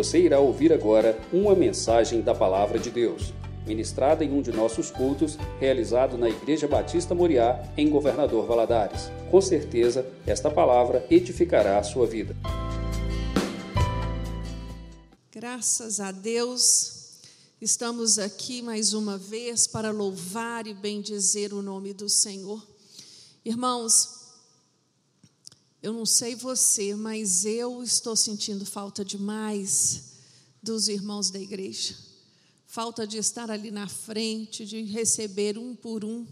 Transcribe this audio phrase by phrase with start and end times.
[0.00, 3.34] Você irá ouvir agora uma mensagem da Palavra de Deus,
[3.66, 9.10] ministrada em um de nossos cultos, realizado na Igreja Batista Moriá, em Governador Valadares.
[9.30, 12.34] Com certeza, esta palavra edificará a sua vida.
[15.30, 17.18] Graças a Deus,
[17.60, 22.66] estamos aqui mais uma vez para louvar e bendizer o nome do Senhor.
[23.44, 24.19] Irmãos,
[25.82, 30.10] eu não sei você, mas eu estou sentindo falta demais
[30.62, 31.96] dos irmãos da igreja.
[32.66, 36.26] Falta de estar ali na frente, de receber um por um.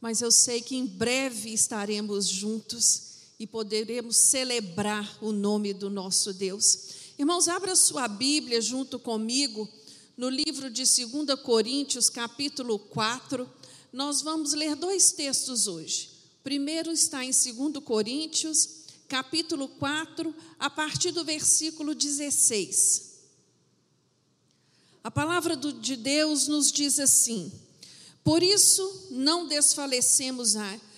[0.00, 6.32] Mas eu sei que em breve estaremos juntos e poderemos celebrar o nome do nosso
[6.32, 6.88] Deus.
[7.16, 9.68] Irmãos, abra sua Bíblia junto comigo
[10.16, 13.48] no livro de 2 Coríntios, capítulo 4.
[13.92, 16.11] Nós vamos ler dois textos hoje.
[16.42, 23.12] Primeiro está em 2 Coríntios, capítulo 4, a partir do versículo 16.
[25.04, 27.52] A palavra de Deus nos diz assim:
[28.24, 30.54] Por isso não desfalecemos,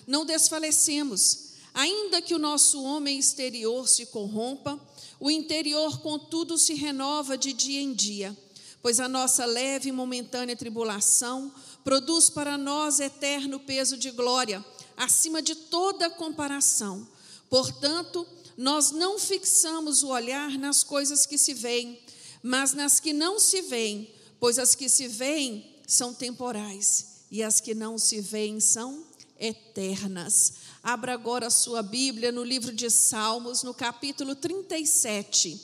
[0.07, 4.81] não desfalecemos, ainda que o nosso homem exterior se corrompa,
[5.21, 8.37] o interior, contudo, se renova de dia em dia,
[8.81, 14.65] pois a nossa leve e momentânea tribulação produz para nós eterno peso de glória
[14.97, 17.07] acima de toda comparação.
[17.49, 22.01] Portanto, nós não fixamos o olhar nas coisas que se veem,
[22.43, 27.61] mas nas que não se veem, pois as que se veem são temporais e as
[27.61, 29.05] que não se veem são
[29.39, 30.55] eternas.
[30.83, 35.61] Abra agora a sua Bíblia no livro de Salmos, no capítulo 37.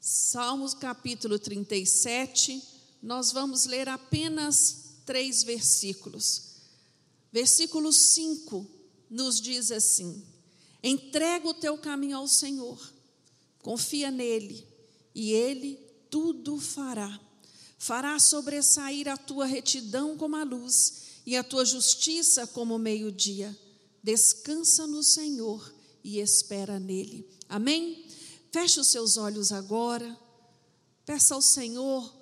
[0.00, 2.62] Salmos, capítulo 37,
[3.02, 6.47] nós vamos ler apenas três versículos.
[7.32, 8.66] Versículo 5
[9.10, 10.22] nos diz assim:
[10.82, 12.78] entrega o teu caminho ao Senhor,
[13.62, 14.66] confia nele,
[15.14, 15.76] e ele
[16.10, 17.20] tudo fará.
[17.78, 23.56] Fará sobressair a tua retidão como a luz e a tua justiça como o meio-dia.
[24.02, 27.28] Descansa no Senhor e espera nele.
[27.48, 28.04] Amém?
[28.50, 30.18] Feche os seus olhos agora.
[31.04, 32.12] Peça ao Senhor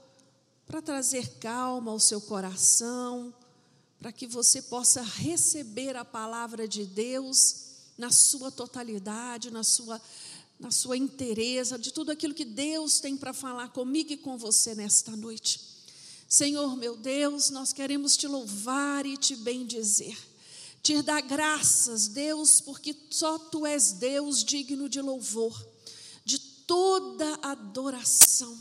[0.66, 3.32] para trazer calma ao seu coração
[4.06, 7.56] para que você possa receber a palavra de Deus
[7.98, 10.00] na sua totalidade, na sua
[10.60, 14.76] na sua inteireza, de tudo aquilo que Deus tem para falar comigo e com você
[14.76, 15.60] nesta noite.
[16.28, 20.16] Senhor meu Deus, nós queremos te louvar e te bendizer.
[20.84, 25.66] Te dar graças, Deus, porque só tu és Deus digno de louvor,
[26.24, 28.56] de toda adoração.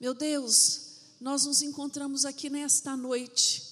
[0.00, 0.80] Meu Deus,
[1.20, 3.70] nós nos encontramos aqui nesta noite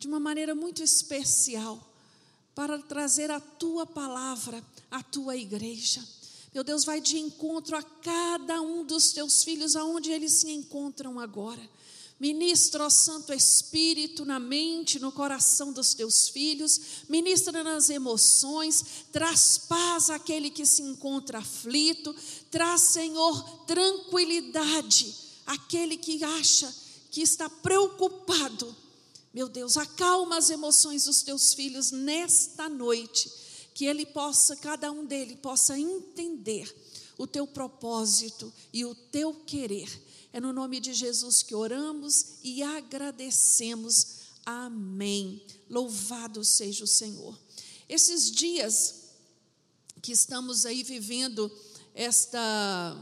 [0.00, 1.78] de uma maneira muito especial
[2.54, 6.02] para trazer a tua palavra à tua igreja.
[6.54, 11.20] Meu Deus, vai de encontro a cada um dos teus filhos, aonde eles se encontram
[11.20, 11.60] agora.
[12.18, 19.58] Ministra, ó Santo Espírito, na mente, no coração dos teus filhos, ministra nas emoções, traz
[19.58, 22.16] paz àquele que se encontra aflito,
[22.50, 25.14] traz, Senhor, tranquilidade
[25.46, 26.74] àquele que acha
[27.10, 28.74] que está preocupado
[29.32, 33.30] meu Deus, acalma as emoções dos teus filhos nesta noite,
[33.72, 36.74] que ele possa, cada um deles possa entender
[37.16, 39.88] o teu propósito e o teu querer.
[40.32, 44.20] É no nome de Jesus que oramos e agradecemos.
[44.44, 45.44] Amém.
[45.68, 47.38] Louvado seja o Senhor.
[47.88, 49.10] Esses dias
[50.00, 51.50] que estamos aí vivendo
[51.94, 52.96] esta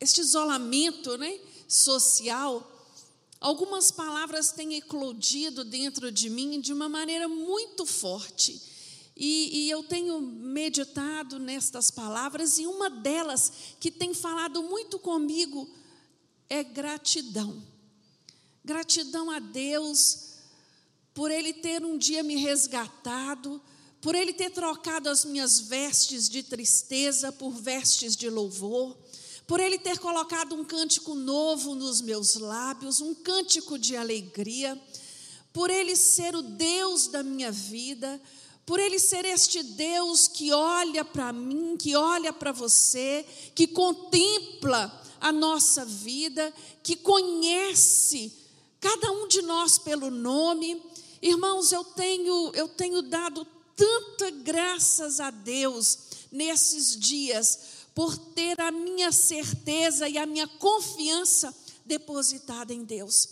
[0.00, 2.73] este isolamento, né, social,
[3.44, 8.58] algumas palavras têm eclodido dentro de mim de uma maneira muito forte.
[9.14, 15.68] E, e, eu tenho meditado nestas palavras, e uma delas que tem falado muito comigo
[16.48, 17.62] é gratidão.
[18.64, 20.36] Gratidão a Deus
[21.12, 23.60] por Ele ter um dia me resgatado,
[24.00, 28.96] por Ele ter trocado as minhas vestes de tristeza por vestes de louvor
[29.46, 34.80] por Ele ter colocado um cântico novo nos meus lábios, um cântico de alegria,
[35.52, 38.20] por Ele ser o Deus da minha vida,
[38.64, 43.24] por Ele ser este Deus que olha para mim, que olha para você,
[43.54, 46.52] que contempla a nossa vida,
[46.82, 48.32] que conhece
[48.80, 50.82] cada um de nós pelo nome.
[51.20, 53.46] Irmãos, eu tenho, eu tenho dado
[53.76, 55.98] tanta graças a Deus
[56.30, 61.54] nesses dias por ter a minha certeza e a minha confiança
[61.84, 63.28] depositada em Deus.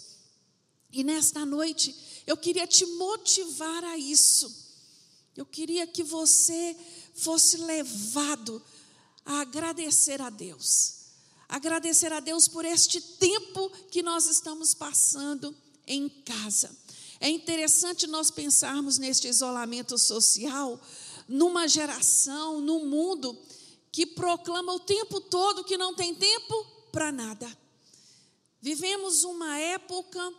[0.93, 1.95] E nesta noite,
[2.27, 4.63] eu queria te motivar a isso.
[5.35, 6.77] Eu queria que você
[7.15, 8.63] fosse levado
[9.25, 11.01] a agradecer a Deus.
[11.49, 15.55] Agradecer a Deus por este tempo que nós estamos passando
[15.87, 16.71] em casa.
[17.21, 20.81] É interessante nós pensarmos neste isolamento social,
[21.29, 23.37] numa geração, num mundo
[23.93, 27.59] que proclama o tempo todo que não tem tempo para nada.
[28.61, 30.33] Vivemos uma época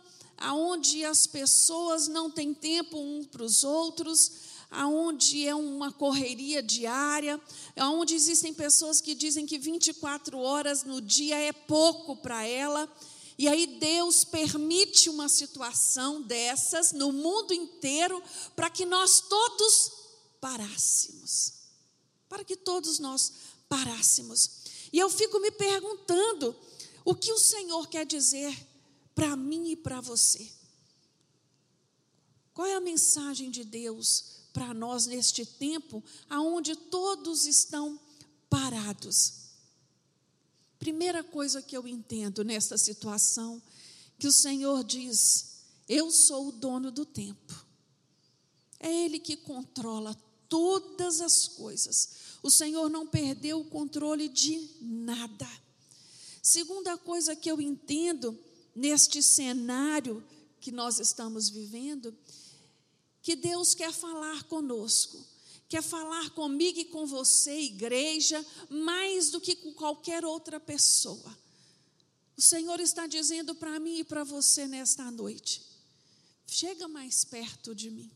[0.52, 4.32] onde as pessoas não têm tempo uns para os outros,
[4.70, 7.40] aonde é uma correria diária,
[7.76, 12.90] aonde existem pessoas que dizem que 24 horas no dia é pouco para ela.
[13.38, 18.22] E aí Deus permite uma situação dessas no mundo inteiro
[18.56, 19.92] para que nós todos
[20.40, 21.63] parássemos.
[22.34, 23.32] Para que todos nós
[23.68, 24.50] parássemos.
[24.92, 26.52] E eu fico me perguntando
[27.04, 28.52] o que o Senhor quer dizer
[29.14, 30.50] para mim e para você.
[32.52, 38.00] Qual é a mensagem de Deus para nós neste tempo aonde todos estão
[38.50, 39.34] parados?
[40.80, 43.62] Primeira coisa que eu entendo nessa situação,
[44.18, 47.64] que o Senhor diz: Eu sou o dono do tempo.
[48.80, 50.20] É Ele que controla
[50.54, 52.10] todas as coisas.
[52.40, 55.50] O Senhor não perdeu o controle de nada.
[56.40, 58.38] Segunda coisa que eu entendo
[58.72, 60.24] neste cenário
[60.60, 62.16] que nós estamos vivendo,
[63.20, 65.26] que Deus quer falar conosco,
[65.68, 71.36] quer falar comigo e com você, igreja, mais do que com qualquer outra pessoa.
[72.36, 75.62] O Senhor está dizendo para mim e para você nesta noite:
[76.46, 78.08] chega mais perto de mim,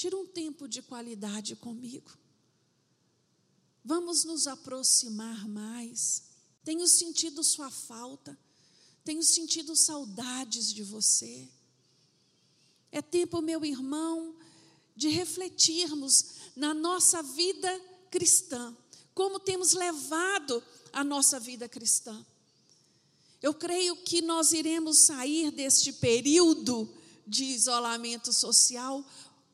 [0.00, 2.10] tira um tempo de qualidade comigo.
[3.84, 6.22] Vamos nos aproximar mais.
[6.64, 8.38] Tenho sentido sua falta,
[9.04, 11.46] tenho sentido saudades de você.
[12.90, 14.34] É tempo, meu irmão,
[14.96, 17.70] de refletirmos na nossa vida
[18.10, 18.74] cristã,
[19.14, 20.62] como temos levado
[20.94, 22.24] a nossa vida cristã.
[23.42, 26.88] Eu creio que nós iremos sair deste período
[27.26, 29.04] de isolamento social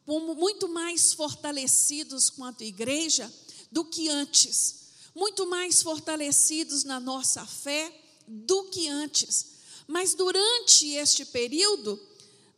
[0.07, 3.33] muito mais fortalecidos quanto igreja
[3.71, 7.93] do que antes, muito mais fortalecidos na nossa fé
[8.27, 9.57] do que antes.
[9.87, 12.01] Mas durante este período,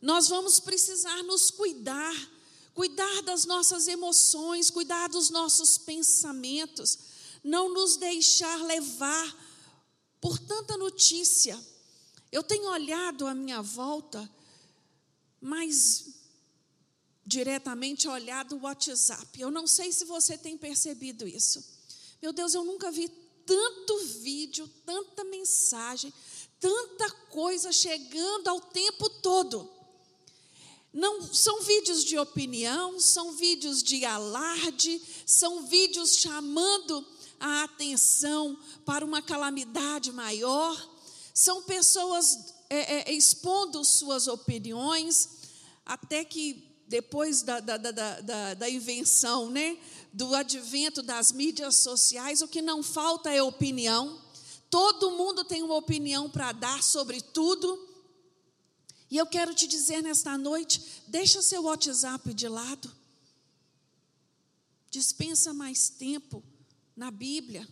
[0.01, 2.15] nós vamos precisar nos cuidar,
[2.73, 6.99] cuidar das nossas emoções, cuidar dos nossos pensamentos,
[7.43, 9.49] não nos deixar levar
[10.21, 11.59] por tanta notícia.
[12.31, 14.29] Eu tenho olhado à minha volta,
[15.41, 16.18] mas
[17.29, 19.39] diretamente olhado o WhatsApp.
[19.39, 21.63] Eu não sei se você tem percebido isso.
[22.19, 23.07] Meu Deus, eu nunca vi
[23.45, 26.11] tanto vídeo, tanta mensagem,
[26.59, 29.69] tanta coisa chegando ao tempo todo.
[30.91, 37.05] Não são vídeos de opinião, são vídeos de alarde, são vídeos chamando
[37.39, 40.75] a atenção para uma calamidade maior,
[41.31, 45.29] são pessoas é, é, expondo suas opiniões,
[45.85, 49.77] até que depois da, da, da, da, invenção, né,
[50.11, 54.19] do advento das mídias sociais, o que não falta é opinião.
[54.71, 57.87] Todo mundo tem uma opinião para dar sobre tudo.
[59.09, 62.91] E eu quero te dizer nesta noite: deixa seu WhatsApp de lado.
[64.89, 66.43] Dispensa mais tempo
[66.95, 67.67] na Bíblia.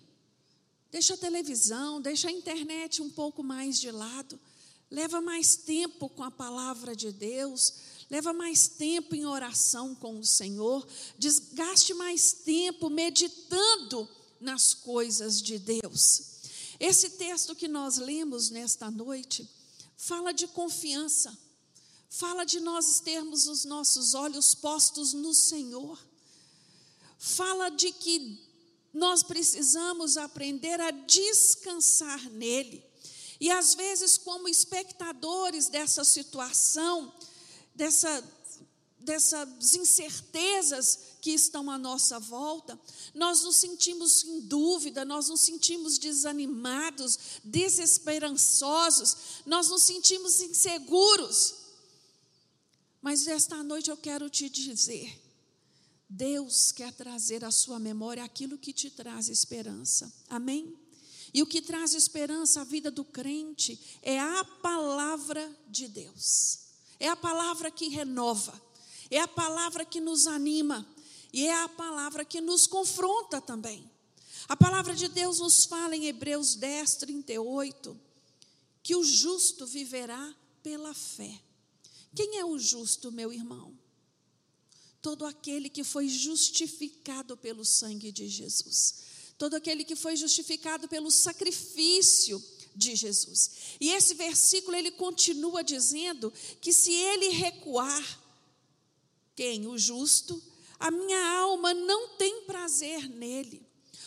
[0.91, 4.39] Deixa a televisão, deixa a internet um pouco mais de lado.
[4.89, 7.96] Leva mais tempo com a palavra de Deus.
[8.09, 10.87] Leva mais tempo em oração com o Senhor.
[11.17, 14.07] Desgaste mais tempo meditando
[14.39, 16.21] nas coisas de Deus.
[16.79, 19.49] Esse texto que nós lemos nesta noite
[19.97, 21.37] fala de confiança,
[22.09, 25.99] fala de nós termos os nossos olhos postos no Senhor,
[27.17, 28.39] fala de que
[28.93, 32.83] nós precisamos aprender a descansar nele.
[33.39, 37.13] E às vezes, como espectadores dessa situação,
[37.77, 38.23] dessa,
[38.99, 42.77] dessas incertezas que estão à nossa volta,
[43.13, 49.15] nós nos sentimos em dúvida, nós nos sentimos desanimados, desesperançosos,
[49.45, 51.53] nós nos sentimos inseguros.
[53.01, 55.21] Mas esta noite eu quero te dizer:
[56.09, 60.11] Deus quer trazer à sua memória aquilo que te traz esperança.
[60.27, 60.75] Amém?
[61.33, 66.66] E o que traz esperança à vida do crente é a palavra de Deus.
[66.99, 68.59] É a palavra que renova,
[69.09, 70.87] é a palavra que nos anima,
[71.31, 73.89] e é a palavra que nos confronta também.
[74.47, 77.99] A palavra de Deus nos fala em Hebreus 10, 38,
[78.81, 81.41] que o justo viverá pela fé.
[82.15, 83.77] Quem é o justo, meu irmão?
[85.01, 89.05] Todo aquele que foi justificado pelo sangue de Jesus.
[89.37, 92.43] todo aquele que foi justificado pelo sacrifício
[92.77, 93.51] de Jesus.
[93.81, 96.31] E esse versículo ele continua dizendo
[96.61, 98.19] que se ele recuar,
[99.35, 99.67] quem?
[99.67, 100.41] O justo,
[100.79, 103.65] a minha alma não tem prazer nele.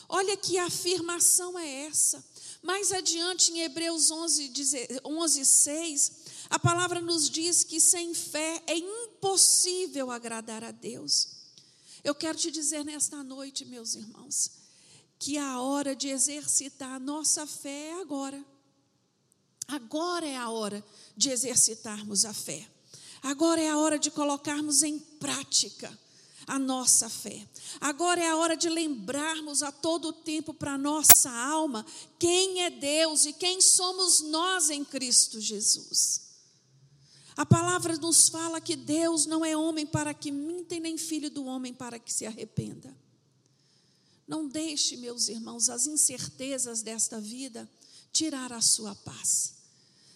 [0.08, 2.24] Olha que afirmação é essa.
[2.62, 4.52] Mais adiante, em Hebreus 11,
[5.04, 6.12] 11 6,
[6.50, 11.28] a palavra nos diz que sem fé é impossível agradar a Deus.
[12.02, 14.50] Eu quero te dizer nesta noite, meus irmãos,
[15.18, 18.44] que a hora de exercitar a nossa fé é agora.
[19.70, 20.84] Agora é a hora
[21.16, 22.66] de exercitarmos a fé.
[23.22, 25.96] Agora é a hora de colocarmos em prática
[26.46, 27.46] a nossa fé.
[27.80, 31.86] Agora é a hora de lembrarmos a todo tempo para a nossa alma
[32.18, 36.28] quem é Deus e quem somos nós em Cristo Jesus.
[37.36, 41.44] A palavra nos fala que Deus não é homem para que minta nem filho do
[41.44, 42.94] homem para que se arrependa.
[44.26, 47.70] Não deixe, meus irmãos, as incertezas desta vida
[48.12, 49.60] tirar a sua paz.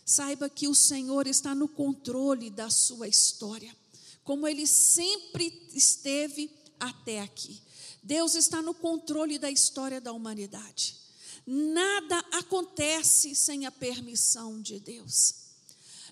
[0.05, 3.75] Saiba que o Senhor está no controle da sua história,
[4.23, 7.63] como ele sempre esteve até aqui.
[8.03, 10.97] Deus está no controle da história da humanidade.
[11.47, 15.35] Nada acontece sem a permissão de Deus.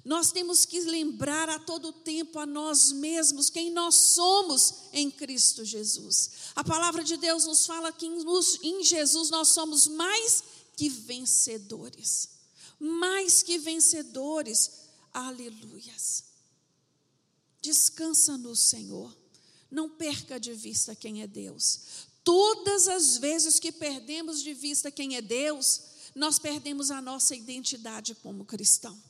[0.04, 5.64] Nós temos que lembrar a todo tempo a nós mesmos quem nós somos em Cristo
[5.64, 6.30] Jesus.
[6.56, 10.42] A palavra de Deus nos fala que em Jesus nós somos mais
[10.76, 12.41] que vencedores
[12.82, 14.88] mais que vencedores.
[15.14, 16.24] Aleluias.
[17.60, 19.16] Descansa no Senhor.
[19.70, 22.08] Não perca de vista quem é Deus.
[22.24, 28.16] Todas as vezes que perdemos de vista quem é Deus, nós perdemos a nossa identidade
[28.16, 29.00] como cristão.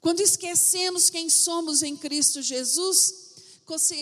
[0.00, 3.14] Quando esquecemos quem somos em Cristo Jesus,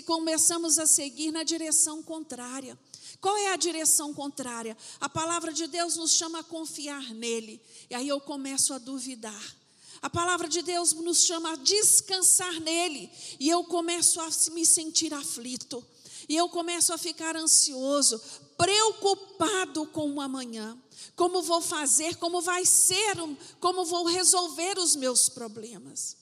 [0.07, 2.77] começamos a seguir na direção contrária.
[3.23, 4.77] Qual é a direção contrária?
[5.01, 7.63] A palavra de Deus nos chama a confiar nele.
[7.89, 9.57] E aí eu começo a duvidar.
[10.03, 13.09] A palavra de Deus nos chama a descansar nele.
[13.39, 15.87] E eu começo a me sentir aflito.
[16.29, 18.21] E eu começo a ficar ansioso,
[18.59, 20.77] preocupado com o amanhã.
[21.15, 23.15] Como vou fazer, como vai ser,
[23.61, 26.17] como vou resolver os meus problemas.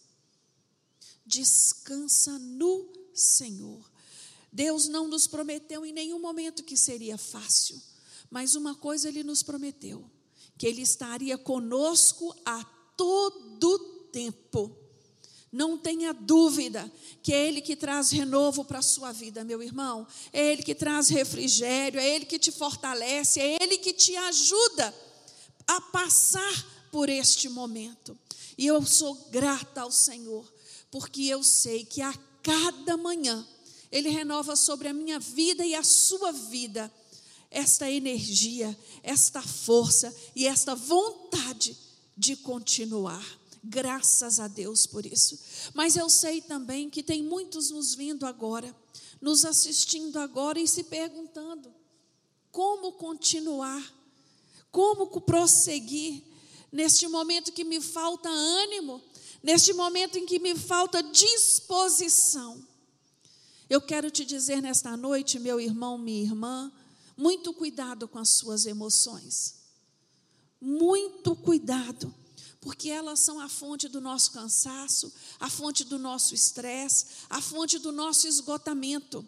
[1.25, 3.90] Descansa no Senhor.
[4.53, 7.81] Deus não nos prometeu em nenhum momento que seria fácil,
[8.31, 10.05] mas uma coisa Ele nos prometeu:
[10.59, 12.65] que Ele estaria conosco a
[12.97, 13.79] todo
[14.13, 14.77] tempo.
[15.53, 16.91] Não tenha dúvida
[17.23, 20.07] que é Ele que traz renovo para a sua vida, meu irmão.
[20.33, 24.95] É Ele que traz refrigério, é Ele que te fortalece, é Ele que te ajuda
[25.67, 28.17] a passar por este momento.
[28.57, 30.45] E eu sou grata ao Senhor,
[30.91, 33.47] porque eu sei que a cada manhã
[33.91, 36.91] ele renova sobre a minha vida e a sua vida
[37.51, 41.77] esta energia, esta força e esta vontade
[42.17, 43.25] de continuar.
[43.63, 45.39] Graças a Deus por isso.
[45.75, 48.75] Mas eu sei também que tem muitos nos vendo agora,
[49.21, 51.75] nos assistindo agora e se perguntando:
[52.53, 53.99] como continuar?
[54.71, 56.23] Como prosseguir
[56.71, 59.03] neste momento que me falta ânimo,
[59.43, 62.65] neste momento em que me falta disposição?
[63.71, 66.73] Eu quero te dizer nesta noite, meu irmão, minha irmã,
[67.17, 69.61] muito cuidado com as suas emoções.
[70.61, 72.13] Muito cuidado,
[72.61, 77.79] porque elas são a fonte do nosso cansaço, a fonte do nosso estresse, a fonte
[77.79, 79.25] do nosso esgotamento.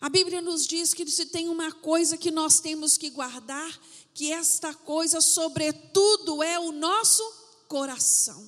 [0.00, 3.80] A Bíblia nos diz que se tem uma coisa que nós temos que guardar,
[4.12, 7.22] que esta coisa, sobretudo, é o nosso
[7.68, 8.44] coração.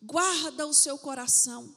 [0.00, 1.74] Guarda o seu coração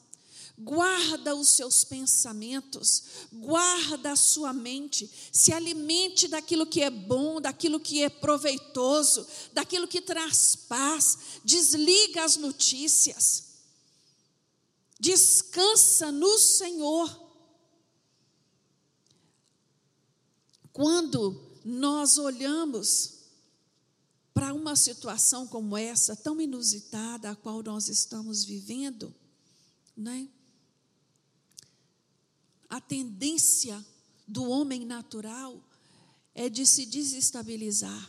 [0.62, 7.80] guarda os seus pensamentos, guarda a sua mente, se alimente daquilo que é bom, daquilo
[7.80, 13.44] que é proveitoso, daquilo que traz paz, desliga as notícias,
[14.98, 17.28] descansa no Senhor.
[20.72, 23.20] Quando nós olhamos
[24.32, 29.14] para uma situação como essa, tão inusitada, a qual nós estamos vivendo,
[29.96, 30.28] né?
[32.70, 33.84] A tendência
[34.26, 35.60] do homem natural
[36.32, 38.08] é de se desestabilizar.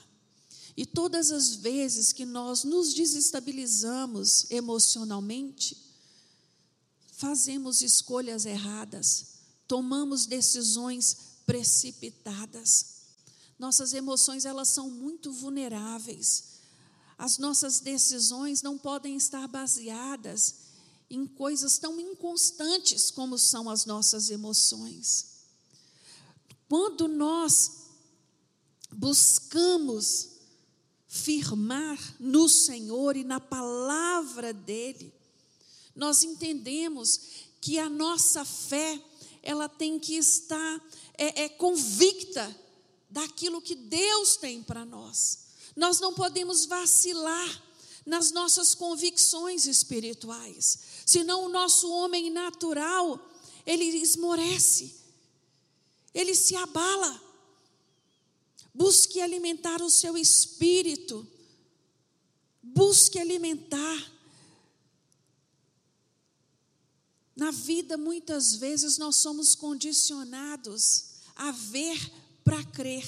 [0.77, 5.75] E todas as vezes que nós nos desestabilizamos emocionalmente,
[7.13, 9.33] fazemos escolhas erradas,
[9.67, 13.01] tomamos decisões precipitadas.
[13.57, 16.51] Nossas emoções, elas são muito vulneráveis.
[17.17, 20.60] As nossas decisões não podem estar baseadas
[21.11, 25.25] em coisas tão inconstantes como são as nossas emoções.
[26.69, 27.89] Quando nós
[28.89, 30.29] buscamos
[31.09, 35.13] firmar no Senhor e na palavra dEle,
[35.93, 37.19] nós entendemos
[37.59, 39.03] que a nossa fé,
[39.43, 40.81] ela tem que estar
[41.17, 42.57] é, é convicta
[43.09, 45.39] daquilo que Deus tem para nós.
[45.75, 47.70] Nós não podemos vacilar
[48.05, 53.29] nas nossas convicções espirituais, senão o nosso homem natural,
[53.65, 54.95] ele esmorece,
[56.13, 57.29] ele se abala.
[58.73, 61.27] Busque alimentar o seu espírito,
[62.61, 64.11] busque alimentar.
[67.35, 71.05] Na vida, muitas vezes, nós somos condicionados
[71.35, 72.11] a ver
[72.43, 73.05] para crer.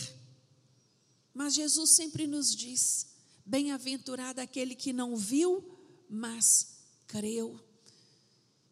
[1.34, 3.13] Mas Jesus sempre nos diz:
[3.46, 5.64] bem-aventurado aquele que não viu,
[6.10, 7.60] mas creu.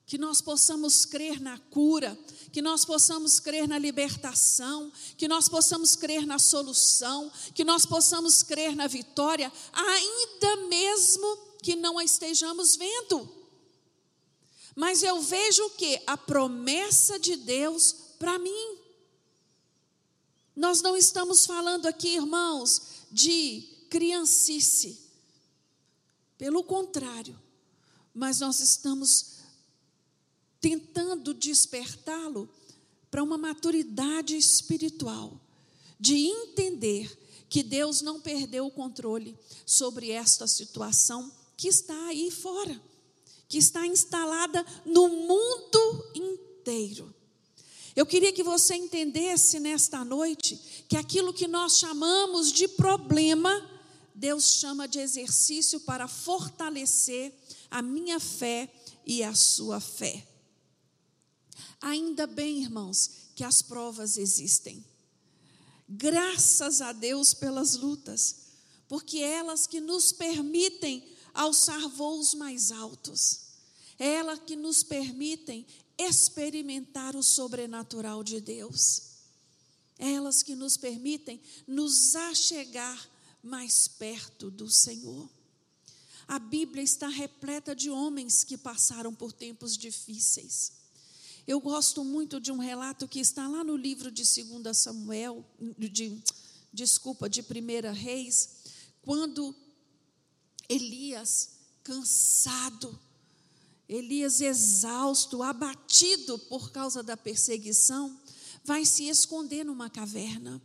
[0.05, 2.17] Que nós possamos crer na cura,
[2.51, 8.43] que nós possamos crer na libertação, que nós possamos crer na solução, que nós possamos
[8.43, 13.41] crer na vitória, ainda mesmo que não a estejamos vendo.
[14.75, 16.01] Mas eu vejo o que?
[16.07, 18.77] A promessa de Deus para mim.
[20.55, 24.97] Nós não estamos falando aqui, irmãos, de criancice.
[26.37, 27.37] Pelo contrário,
[28.13, 29.41] mas nós estamos
[30.61, 32.49] tentando despertá-lo
[33.11, 35.39] para uma maturidade espiritual,
[35.99, 37.19] de entender
[37.49, 42.81] que Deus não perdeu o controle sobre esta situação que está aí fora,
[43.49, 47.13] que está instalada no mundo inteiro.
[47.93, 53.69] Eu queria que você entendesse nesta noite que aquilo que nós chamamos de problema,
[54.21, 57.33] Deus chama de exercício para fortalecer
[57.71, 58.71] a minha fé
[59.03, 60.27] e a sua fé.
[61.81, 64.85] Ainda bem, irmãos, que as provas existem.
[65.89, 68.35] Graças a Deus pelas lutas,
[68.87, 71.03] porque é elas que nos permitem
[71.33, 73.41] alçar voos mais altos.
[73.97, 75.65] É elas que nos permitem
[75.97, 79.01] experimentar o sobrenatural de Deus.
[79.97, 83.09] Elas que nos permitem nos achegar
[83.43, 85.29] mais perto do Senhor.
[86.27, 90.73] A Bíblia está repleta de homens que passaram por tempos difíceis.
[91.47, 95.43] Eu gosto muito de um relato que está lá no livro de 2 Samuel,
[95.77, 96.21] de,
[96.71, 98.49] desculpa, de 1 Reis,
[99.01, 99.55] quando
[100.69, 101.49] Elias,
[101.83, 102.97] cansado,
[103.89, 108.17] Elias, exausto, abatido por causa da perseguição,
[108.63, 110.61] vai se esconder numa caverna.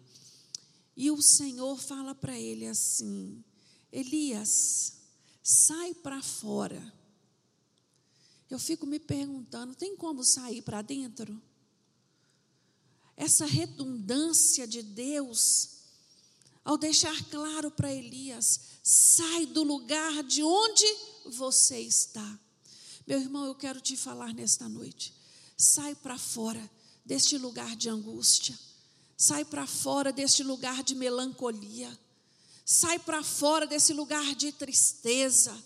[0.96, 3.44] E o Senhor fala para ele assim:
[3.92, 4.94] Elias,
[5.42, 6.92] sai para fora.
[8.48, 11.40] Eu fico me perguntando: tem como sair para dentro?
[13.16, 15.70] Essa redundância de Deus,
[16.64, 20.87] ao deixar claro para Elias: sai do lugar de onde
[21.26, 22.40] você está.
[23.06, 25.14] Meu irmão, eu quero te falar nesta noite.
[25.56, 26.70] Sai para fora
[27.04, 28.59] deste lugar de angústia.
[29.16, 31.90] Sai para fora deste lugar de melancolia.
[32.64, 35.57] Sai para fora desse lugar de tristeza.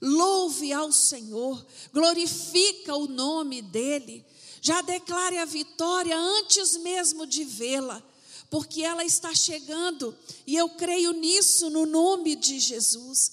[0.00, 4.24] Louve ao Senhor, glorifica o nome dEle.
[4.60, 8.02] Já declare a vitória antes mesmo de vê-la,
[8.48, 13.32] porque ela está chegando e eu creio nisso no nome de Jesus.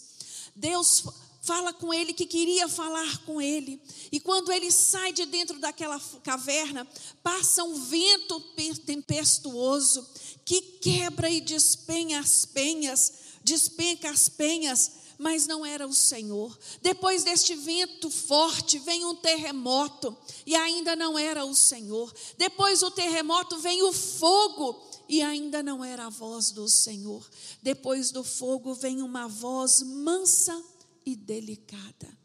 [0.55, 1.03] Deus
[1.49, 3.81] fala com ele que queria falar com ele.
[4.11, 6.87] E quando ele sai de dentro daquela caverna,
[7.23, 8.39] passa um vento
[8.85, 10.07] tempestuoso
[10.45, 16.55] que quebra e despenha as penhas, despenca as penhas, mas não era o Senhor.
[16.83, 22.13] Depois deste vento forte, vem um terremoto, e ainda não era o Senhor.
[22.37, 27.27] Depois do terremoto, vem o fogo, e ainda não era a voz do Senhor.
[27.59, 30.63] Depois do fogo, vem uma voz mansa
[31.05, 32.17] e delicada.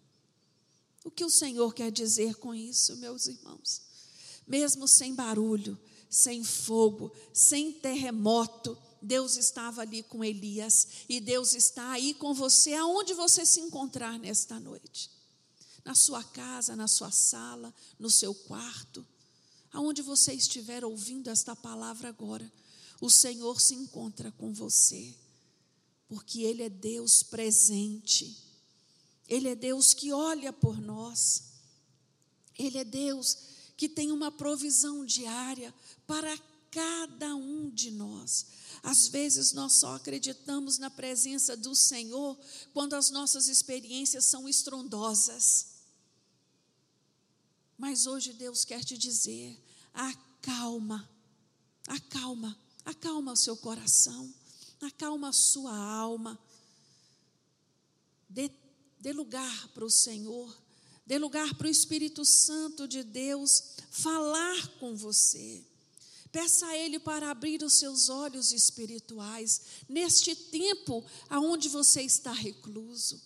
[1.04, 3.82] O que o Senhor quer dizer com isso, meus irmãos?
[4.46, 11.90] Mesmo sem barulho, sem fogo, sem terremoto, Deus estava ali com Elias e Deus está
[11.90, 15.10] aí com você aonde você se encontrar nesta noite.
[15.84, 19.06] Na sua casa, na sua sala, no seu quarto,
[19.70, 22.50] aonde você estiver ouvindo esta palavra agora,
[22.98, 25.14] o Senhor se encontra com você,
[26.08, 28.43] porque Ele é Deus presente.
[29.28, 31.44] Ele é Deus que olha por nós.
[32.58, 33.38] Ele é Deus
[33.76, 35.74] que tem uma provisão diária
[36.06, 36.36] para
[36.70, 38.46] cada um de nós.
[38.82, 42.38] Às vezes nós só acreditamos na presença do Senhor
[42.72, 45.74] quando as nossas experiências são estrondosas.
[47.78, 49.58] Mas hoje Deus quer te dizer:
[49.92, 51.08] acalma,
[51.86, 54.32] acalma, acalma o seu coração.
[54.80, 56.38] acalma a sua alma.
[58.28, 58.50] Dê,
[59.04, 60.58] dê lugar para o Senhor,
[61.04, 65.62] dê lugar para o Espírito Santo de Deus falar com você.
[66.32, 73.20] Peça a Ele para abrir os seus olhos espirituais neste tempo aonde você está recluso.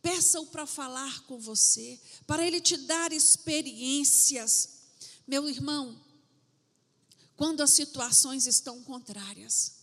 [0.00, 4.70] Peça-o para falar com você, para Ele te dar experiências.
[5.26, 6.02] Meu irmão,
[7.36, 9.80] quando as situações estão contrárias,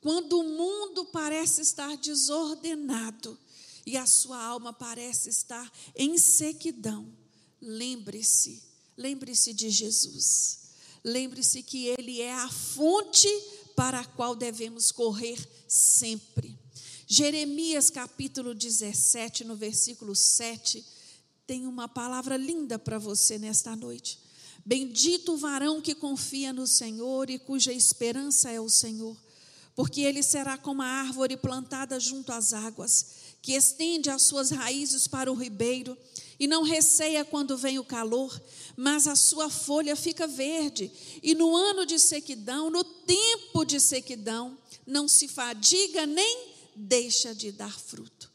[0.00, 3.38] quando o mundo parece estar desordenado
[3.84, 7.12] e a sua alma parece estar em sequidão,
[7.60, 8.62] lembre-se,
[8.96, 10.60] lembre-se de Jesus.
[11.04, 13.28] Lembre-se que Ele é a fonte
[13.74, 16.56] para a qual devemos correr sempre.
[17.06, 20.84] Jeremias capítulo 17, no versículo 7,
[21.46, 24.18] tem uma palavra linda para você nesta noite.
[24.64, 29.16] Bendito o varão que confia no Senhor e cuja esperança é o Senhor,
[29.74, 33.06] porque ele será como a árvore plantada junto às águas,
[33.42, 35.98] que estende as suas raízes para o ribeiro
[36.38, 38.40] e não receia quando vem o calor,
[38.76, 40.90] mas a sua folha fica verde,
[41.22, 47.52] e no ano de sequidão, no tempo de sequidão, não se fadiga nem deixa de
[47.52, 48.30] dar fruto.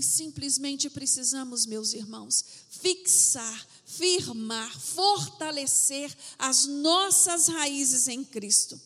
[0.00, 8.80] Simplesmente precisamos, meus irmãos, fixar, firmar, fortalecer as nossas raízes em Cristo,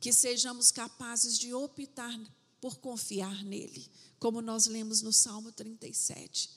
[0.00, 2.18] que sejamos capazes de optar
[2.60, 6.50] por confiar nele, como nós lemos no Salmo 37.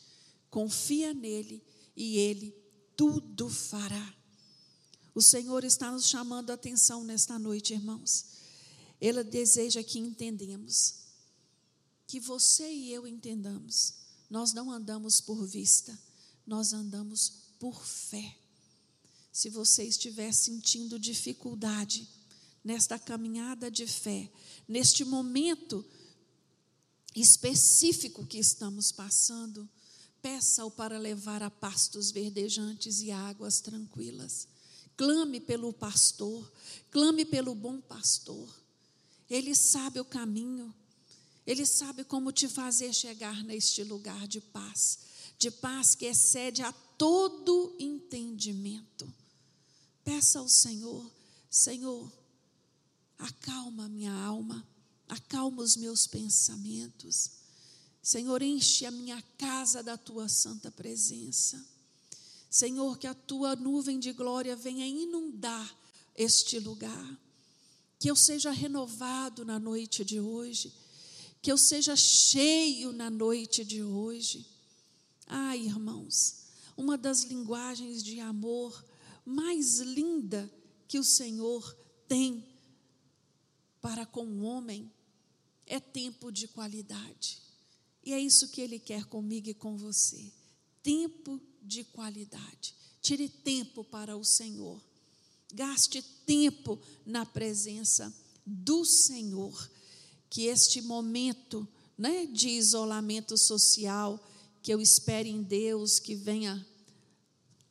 [0.50, 1.64] Confia nele
[1.96, 2.56] e ele
[2.96, 4.16] tudo fará.
[5.14, 8.26] O Senhor está nos chamando a atenção nesta noite, irmãos.
[9.00, 10.96] Ele deseja que entendemos,
[12.08, 13.96] que você e eu entendamos.
[14.30, 15.98] Nós não andamos por vista,
[16.46, 18.38] nós andamos por fé.
[19.32, 22.08] Se você estiver sentindo dificuldade
[22.64, 24.32] nesta caminhada de fé,
[24.68, 25.86] neste momento
[27.16, 29.70] específico que estamos passando,
[30.22, 34.48] Peça-o para levar a pastos verdejantes e águas tranquilas.
[34.96, 36.52] Clame pelo pastor,
[36.92, 38.48] clame pelo bom pastor.
[39.28, 40.74] Ele sabe o caminho,
[41.48, 45.00] ele sabe como te fazer chegar neste lugar de paz,
[45.40, 49.12] de paz que excede a todo entendimento.
[50.04, 51.10] Peça ao Senhor,
[51.50, 52.12] Senhor,
[53.18, 54.68] acalma minha alma,
[55.12, 57.42] acalma os meus pensamentos
[58.02, 61.64] Senhor, enche a minha casa da tua santa presença.
[62.50, 65.78] Senhor, que a tua nuvem de glória venha inundar
[66.16, 67.20] este lugar.
[68.00, 70.74] Que eu seja renovado na noite de hoje.
[71.42, 74.48] Que eu seja cheio na noite de hoje.
[75.28, 78.84] Ai, irmãos, uma das linguagens de amor
[79.24, 80.52] mais linda
[80.88, 82.44] que o Senhor tem
[83.80, 84.92] para com o homem
[85.72, 87.42] é tempo de qualidade.
[88.04, 90.32] E é isso que Ele quer comigo e com você.
[90.84, 92.76] Tempo de qualidade.
[93.02, 94.82] Tire tempo para o Senhor.
[95.54, 98.14] Gaste tempo na presença
[98.46, 99.72] do Senhor.
[100.30, 101.66] Que este momento
[101.98, 104.20] né, de isolamento social,
[104.62, 106.66] que eu espere em Deus que venha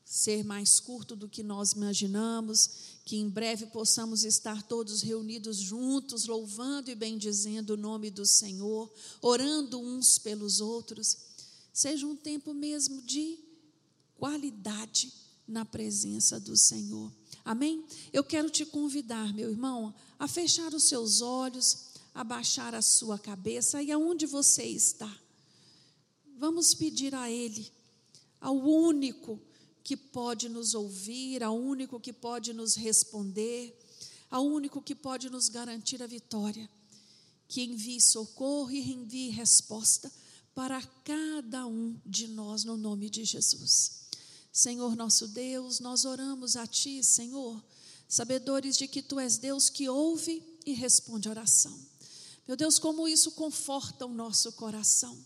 [0.06, 6.26] ser mais curto do que nós imaginamos, que em breve possamos estar todos reunidos juntos,
[6.26, 8.88] louvando e bendizendo o nome do Senhor,
[9.20, 11.16] orando uns pelos outros.
[11.72, 13.36] Seja um tempo mesmo de
[14.14, 15.12] qualidade
[15.44, 17.10] na presença do Senhor.
[17.44, 17.84] Amém?
[18.12, 23.18] Eu quero te convidar, meu irmão, a fechar os seus olhos, a baixar a sua
[23.18, 25.12] cabeça e aonde você está.
[26.38, 27.72] Vamos pedir a Ele,
[28.40, 29.40] ao único
[29.82, 33.76] que pode nos ouvir, ao único que pode nos responder,
[34.30, 36.68] ao único que pode nos garantir a vitória,
[37.48, 40.10] que envie socorro e envie resposta
[40.54, 44.00] para cada um de nós, no nome de Jesus.
[44.52, 47.62] Senhor nosso Deus, nós oramos a Ti, Senhor,
[48.08, 51.76] sabedores de que Tu és Deus que ouve e responde oração.
[52.46, 55.16] Meu Deus, como isso conforta o nosso coração.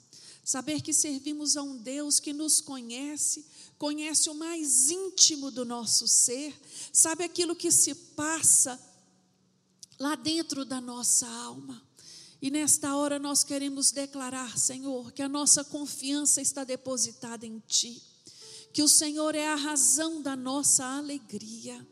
[0.45, 3.47] Saber que servimos a um Deus que nos conhece,
[3.79, 6.55] conhece o mais íntimo do nosso ser,
[6.93, 8.79] sabe aquilo que se passa
[9.99, 11.83] lá dentro da nossa alma.
[12.43, 18.03] E nesta hora nós queremos declarar, Senhor, que a nossa confiança está depositada em Ti,
[18.71, 21.87] que o Senhor é a razão da nossa alegria,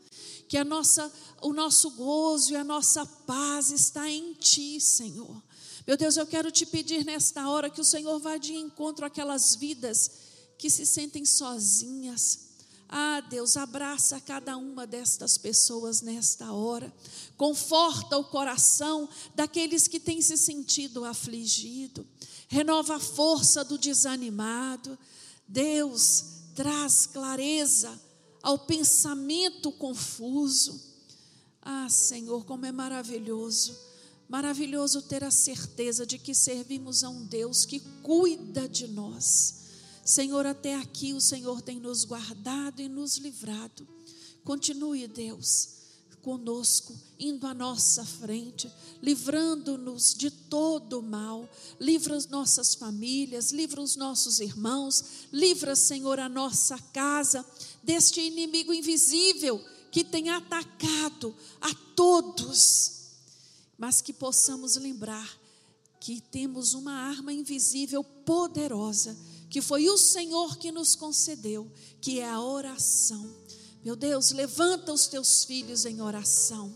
[0.47, 1.11] que a nossa,
[1.41, 5.41] o nosso gozo e a nossa paz está em Ti, Senhor.
[5.85, 9.55] Meu Deus, eu quero te pedir nesta hora que o Senhor vá de encontro àquelas
[9.55, 10.11] vidas
[10.57, 12.51] que se sentem sozinhas,
[12.95, 16.93] Ah, Deus, abraça cada uma destas pessoas nesta hora.
[17.35, 22.05] Conforta o coração daqueles que têm se sentido afligido.
[22.47, 24.95] Renova a força do desanimado.
[25.47, 27.99] Deus, traz clareza
[28.43, 30.79] ao pensamento confuso.
[31.63, 33.75] Ah, Senhor, como é maravilhoso.
[34.33, 39.61] Maravilhoso ter a certeza de que servimos a um Deus que cuida de nós
[40.03, 43.87] Senhor, até aqui o Senhor tem nos guardado e nos livrado.
[44.43, 45.69] Continue, Deus,
[46.21, 48.69] conosco, indo à nossa frente,
[49.01, 51.49] livrando-nos de todo o mal.
[51.79, 57.45] Livra as nossas famílias, livra os nossos irmãos, livra, Senhor, a nossa casa
[57.81, 63.02] deste inimigo invisível que tem atacado a todos.
[63.77, 65.39] Mas que possamos lembrar
[65.99, 69.17] que temos uma arma invisível poderosa
[69.53, 73.31] que foi o Senhor que nos concedeu, que é a oração.
[73.85, 76.75] Meu Deus, levanta os teus filhos em oração,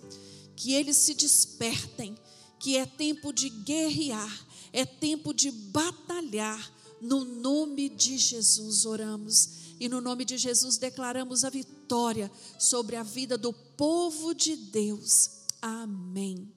[0.56, 2.16] que eles se despertem,
[2.60, 6.72] que é tempo de guerrear, é tempo de batalhar.
[7.02, 13.02] No nome de Jesus oramos e no nome de Jesus declaramos a vitória sobre a
[13.02, 15.32] vida do povo de Deus.
[15.60, 16.57] Amém.